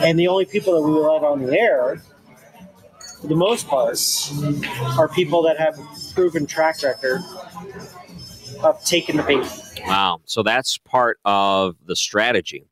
[0.00, 2.02] And the only people that we will let on the air,
[3.20, 3.98] for the most part,
[4.96, 5.78] are people that have
[6.14, 7.20] proven track record
[8.62, 9.46] of taking the bait.
[9.86, 10.20] Wow.
[10.24, 12.64] So that's part of the strategy.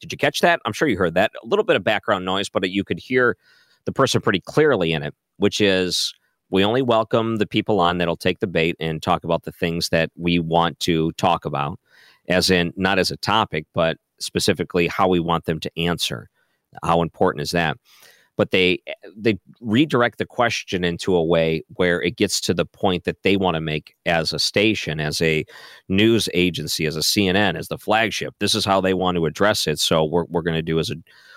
[0.00, 0.60] Did you catch that?
[0.64, 1.32] I'm sure you heard that.
[1.42, 3.36] A little bit of background noise, but you could hear
[3.86, 6.12] the person pretty clearly in it, which is
[6.50, 9.88] we only welcome the people on that'll take the bait and talk about the things
[9.88, 11.78] that we want to talk about,
[12.28, 16.28] as in not as a topic, but specifically how we want them to answer.
[16.84, 17.78] How important is that?
[18.36, 18.82] But they
[19.16, 23.36] they redirect the question into a way where it gets to the point that they
[23.38, 25.46] want to make as a station, as a
[25.88, 28.34] news agency, as a CNN, as the flagship.
[28.38, 29.78] This is how they want to address it.
[29.80, 30.96] So we're we're going to do as a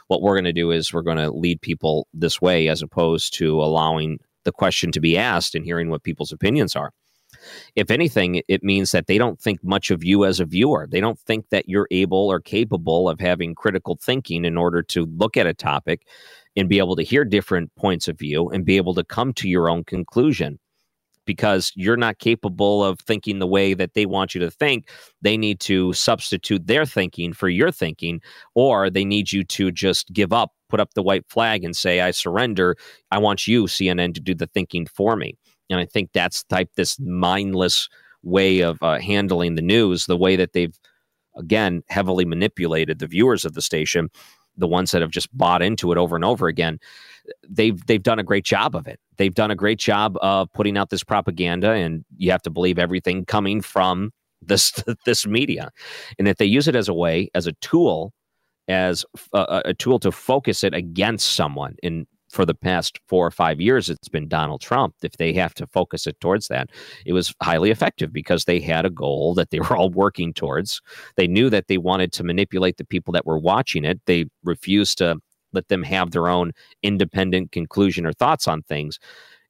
[0.10, 3.34] what we're going to do is we're going to lead people this way as opposed
[3.36, 6.92] to allowing the question to be asked and hearing what people's opinions are.
[7.76, 10.88] If anything, it means that they don't think much of you as a viewer.
[10.90, 15.06] They don't think that you're able or capable of having critical thinking in order to
[15.06, 16.08] look at a topic
[16.56, 19.48] and be able to hear different points of view and be able to come to
[19.48, 20.60] your own conclusion
[21.30, 24.90] because you're not capable of thinking the way that they want you to think.
[25.22, 28.20] They need to substitute their thinking for your thinking,
[28.56, 32.02] or they need you to just give up, put up the white flag, and say,
[32.02, 32.76] I surrender.
[33.12, 35.38] I want you, CNN, to do the thinking for me.
[35.70, 37.90] And I think that's type this mindless
[38.24, 40.76] way of uh, handling the news, the way that they've
[41.38, 44.10] again heavily manipulated the viewers of the station
[44.60, 46.80] the ones that have just bought into it over and over again,
[47.48, 49.00] they've they've done a great job of it.
[49.18, 52.80] They've done a great job of putting out this propaganda, and you have to believe
[52.80, 54.12] everything coming from
[54.42, 54.72] this
[55.06, 55.72] this media,
[56.18, 58.14] and that they use it as a way, as a tool,
[58.68, 61.76] as a, a tool to focus it against someone.
[61.84, 64.96] And for the past four or five years, it's been Donald Trump.
[65.02, 66.70] If they have to focus it towards that,
[67.06, 70.82] it was highly effective because they had a goal that they were all working towards.
[71.18, 74.00] They knew that they wanted to manipulate the people that were watching it.
[74.06, 75.18] They refused to
[75.54, 76.52] let them have their own
[76.84, 79.00] independent conclusion or thoughts on things.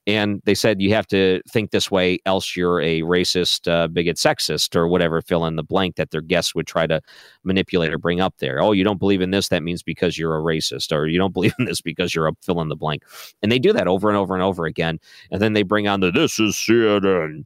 [0.09, 4.17] And they said you have to think this way, else you're a racist, uh, bigot,
[4.17, 6.99] sexist, or whatever fill in the blank that their guests would try to
[7.43, 8.59] manipulate or bring up there.
[8.59, 9.49] Oh, you don't believe in this?
[9.49, 12.33] That means because you're a racist, or you don't believe in this because you're a
[12.41, 13.03] fill in the blank.
[13.43, 14.99] And they do that over and over and over again.
[15.31, 17.43] And then they bring on the this is CNN.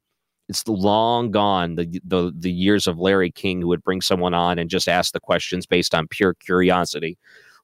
[0.47, 4.57] It's long gone the, the the years of Larry King who would bring someone on
[4.57, 7.17] and just ask the questions based on pure curiosity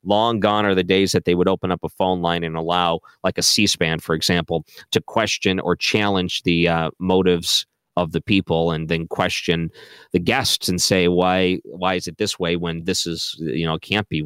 [0.04, 3.00] Long gone are the days that they would open up a phone line and allow,
[3.24, 7.66] like a C SPAN, for example, to question or challenge the uh, motives
[7.98, 9.70] of the people and then question
[10.14, 13.78] the guests and say why why is it this way when this is you know
[13.78, 14.24] can't be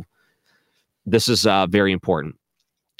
[1.07, 2.35] this is uh, very important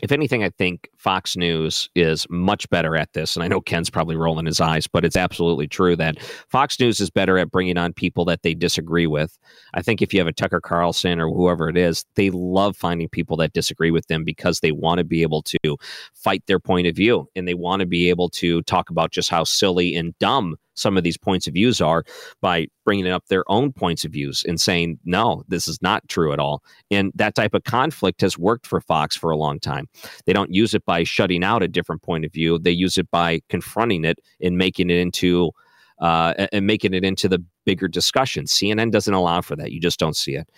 [0.04, 3.38] if anything, I think Fox News is much better at this.
[3.38, 7.00] And I know Ken's probably rolling his eyes, but it's absolutely true that Fox News
[7.00, 9.40] is better at bringing on people that they disagree with.
[9.76, 13.08] I think if you have a Tucker Carlson or whoever it is, they love finding
[13.08, 15.78] people that disagree with them because they want to be able to
[16.14, 19.30] fight their point of view and they want to be able to talk about just
[19.30, 22.04] how silly and dumb some of these points of views are
[22.42, 26.34] by bringing up their own points of views and saying no this is not true
[26.34, 26.64] at all.
[26.92, 29.88] And that type of conflict has worked for fox for a long time.
[30.26, 32.60] They don't use it by shutting out a different point of view.
[32.60, 35.52] They use it by confronting it and making it into
[36.00, 38.46] uh, and making it into the bigger discussion.
[38.46, 39.72] Cnn doesn't allow for that.
[39.72, 40.50] You just don't see it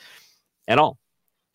[0.68, 0.98] at all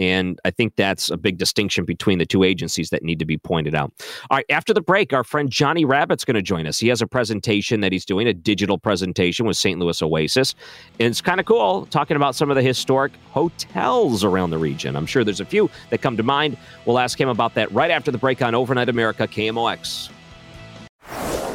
[0.01, 3.37] and I think that's a big distinction between the two agencies that need to be
[3.37, 3.93] pointed out.
[4.31, 6.79] All right, after the break, our friend Johnny Rabbitt's going to join us.
[6.79, 9.79] He has a presentation that he's doing, a digital presentation with St.
[9.79, 10.55] Louis Oasis.
[10.99, 14.97] And it's kind of cool talking about some of the historic hotels around the region.
[14.97, 16.57] I'm sure there's a few that come to mind.
[16.87, 20.11] We'll ask him about that right after the break on Overnight America KMOX.